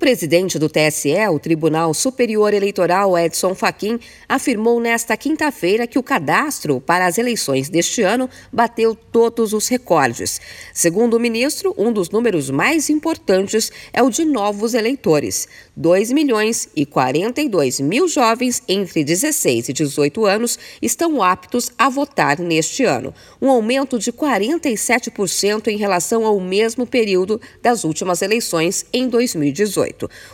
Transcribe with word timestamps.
presidente 0.00 0.58
do 0.58 0.66
TSE, 0.66 1.28
o 1.30 1.38
Tribunal 1.38 1.92
Superior 1.92 2.54
Eleitoral 2.54 3.18
Edson 3.18 3.54
Fachin, 3.54 4.00
afirmou 4.26 4.80
nesta 4.80 5.14
quinta-feira 5.14 5.86
que 5.86 5.98
o 5.98 6.02
cadastro 6.02 6.80
para 6.80 7.04
as 7.04 7.18
eleições 7.18 7.68
deste 7.68 8.00
ano 8.00 8.28
bateu 8.50 8.94
todos 8.94 9.52
os 9.52 9.68
recordes. 9.68 10.40
Segundo 10.72 11.18
o 11.18 11.20
ministro, 11.20 11.74
um 11.76 11.92
dos 11.92 12.08
números 12.08 12.48
mais 12.48 12.88
importantes 12.88 13.70
é 13.92 14.02
o 14.02 14.08
de 14.08 14.24
novos 14.24 14.72
eleitores. 14.72 15.46
2 15.76 16.12
milhões 16.12 16.70
e 16.74 16.86
42 16.86 17.80
mil 17.80 18.08
jovens 18.08 18.62
entre 18.66 19.04
16 19.04 19.68
e 19.68 19.72
18 19.74 20.24
anos 20.24 20.58
estão 20.80 21.22
aptos 21.22 21.70
a 21.76 21.90
votar 21.90 22.38
neste 22.38 22.84
ano, 22.84 23.14
um 23.40 23.50
aumento 23.50 23.98
de 23.98 24.10
47% 24.10 25.68
em 25.68 25.76
relação 25.76 26.24
ao 26.24 26.40
mesmo 26.40 26.86
período 26.86 27.38
das 27.62 27.84
últimas 27.84 28.22
eleições 28.22 28.86
em 28.94 29.06
2018. 29.06 29.89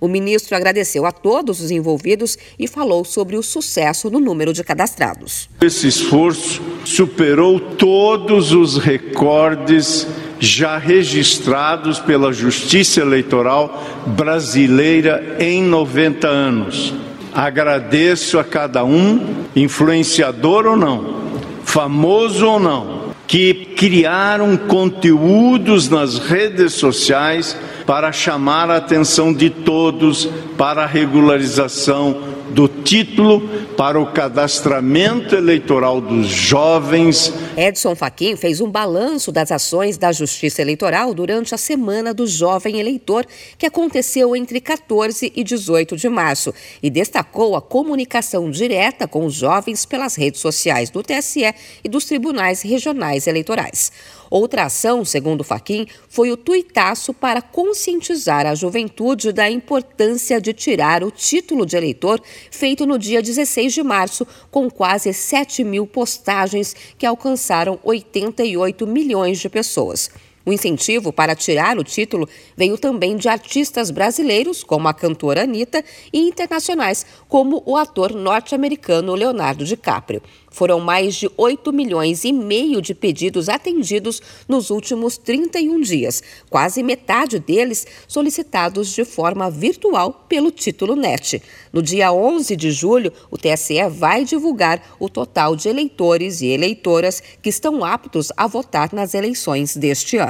O 0.00 0.08
ministro 0.08 0.56
agradeceu 0.56 1.06
a 1.06 1.12
todos 1.12 1.60
os 1.60 1.70
envolvidos 1.70 2.36
e 2.58 2.66
falou 2.66 3.04
sobre 3.04 3.36
o 3.36 3.42
sucesso 3.42 4.10
no 4.10 4.20
número 4.20 4.52
de 4.52 4.62
cadastrados. 4.62 5.48
Esse 5.60 5.88
esforço 5.88 6.62
superou 6.84 7.58
todos 7.60 8.52
os 8.52 8.78
recordes 8.78 10.06
já 10.40 10.78
registrados 10.78 11.98
pela 11.98 12.32
Justiça 12.32 13.00
Eleitoral 13.00 13.84
brasileira 14.06 15.36
em 15.38 15.62
90 15.62 16.26
anos. 16.26 16.94
Agradeço 17.32 18.38
a 18.38 18.44
cada 18.44 18.84
um, 18.84 19.44
influenciador 19.54 20.66
ou 20.66 20.76
não, 20.76 21.20
famoso 21.62 22.46
ou 22.46 22.58
não, 22.58 23.00
que 23.26 23.54
criaram 23.76 24.56
conteúdos 24.56 25.88
nas 25.88 26.18
redes 26.18 26.72
sociais 26.72 27.56
para 27.90 28.12
chamar 28.12 28.70
a 28.70 28.76
atenção 28.76 29.34
de 29.34 29.50
todos 29.50 30.26
para 30.56 30.84
a 30.84 30.86
regularização 30.86 32.22
do 32.50 32.68
título 32.68 33.48
para 33.76 33.98
o 33.98 34.12
cadastramento 34.12 35.34
eleitoral 35.34 36.00
dos 36.00 36.28
jovens. 36.28 37.32
Edson 37.56 37.96
Fachin 37.96 38.36
fez 38.36 38.60
um 38.60 38.70
balanço 38.70 39.32
das 39.32 39.50
ações 39.50 39.98
da 39.98 40.12
Justiça 40.12 40.62
Eleitoral 40.62 41.12
durante 41.12 41.52
a 41.52 41.58
Semana 41.58 42.14
do 42.14 42.28
Jovem 42.28 42.78
Eleitor, 42.78 43.26
que 43.58 43.66
aconteceu 43.66 44.36
entre 44.36 44.60
14 44.60 45.32
e 45.34 45.42
18 45.42 45.96
de 45.96 46.08
março, 46.08 46.54
e 46.80 46.90
destacou 46.90 47.56
a 47.56 47.60
comunicação 47.60 48.52
direta 48.52 49.08
com 49.08 49.26
os 49.26 49.34
jovens 49.34 49.84
pelas 49.84 50.14
redes 50.14 50.40
sociais 50.40 50.90
do 50.90 51.02
TSE 51.02 51.52
e 51.82 51.88
dos 51.88 52.04
tribunais 52.04 52.62
regionais 52.62 53.26
eleitorais. 53.26 53.90
Outra 54.30 54.66
ação, 54.66 55.04
segundo 55.04 55.42
Faquim, 55.42 55.86
foi 56.08 56.30
o 56.30 56.36
tuitaço 56.36 57.12
para 57.12 57.42
conscientizar 57.42 58.46
a 58.46 58.54
juventude 58.54 59.32
da 59.32 59.50
importância 59.50 60.40
de 60.40 60.52
tirar 60.52 61.02
o 61.02 61.10
título 61.10 61.66
de 61.66 61.76
eleitor, 61.76 62.22
feito 62.48 62.86
no 62.86 62.96
dia 62.96 63.20
16 63.20 63.74
de 63.74 63.82
março, 63.82 64.24
com 64.48 64.70
quase 64.70 65.12
7 65.12 65.64
mil 65.64 65.84
postagens 65.84 66.76
que 66.96 67.04
alcançaram 67.04 67.80
88 67.82 68.86
milhões 68.86 69.40
de 69.40 69.48
pessoas. 69.48 70.08
O 70.44 70.52
incentivo 70.52 71.12
para 71.12 71.34
tirar 71.34 71.78
o 71.78 71.84
título 71.84 72.28
veio 72.56 72.78
também 72.78 73.16
de 73.16 73.28
artistas 73.28 73.90
brasileiros, 73.90 74.64
como 74.64 74.88
a 74.88 74.94
cantora 74.94 75.42
Anitta, 75.42 75.84
e 76.12 76.18
internacionais, 76.18 77.04
como 77.28 77.62
o 77.66 77.76
ator 77.76 78.14
norte-americano 78.14 79.14
Leonardo 79.14 79.64
DiCaprio. 79.64 80.22
Foram 80.50 80.80
mais 80.80 81.14
de 81.14 81.30
8 81.36 81.72
milhões 81.72 82.24
e 82.24 82.32
meio 82.32 82.82
de 82.82 82.92
pedidos 82.94 83.48
atendidos 83.48 84.20
nos 84.48 84.70
últimos 84.70 85.16
31 85.16 85.80
dias, 85.80 86.22
quase 86.48 86.82
metade 86.82 87.38
deles 87.38 87.86
solicitados 88.08 88.88
de 88.92 89.04
forma 89.04 89.48
virtual 89.48 90.24
pelo 90.28 90.50
título 90.50 90.96
NET. 90.96 91.40
No 91.72 91.80
dia 91.80 92.12
11 92.12 92.56
de 92.56 92.72
julho, 92.72 93.12
o 93.30 93.38
TSE 93.38 93.88
vai 93.90 94.24
divulgar 94.24 94.82
o 94.98 95.08
total 95.08 95.54
de 95.54 95.68
eleitores 95.68 96.40
e 96.40 96.48
eleitoras 96.48 97.22
que 97.40 97.48
estão 97.48 97.84
aptos 97.84 98.32
a 98.36 98.46
votar 98.48 98.92
nas 98.92 99.14
eleições 99.14 99.76
deste 99.76 100.16
ano. 100.16 100.29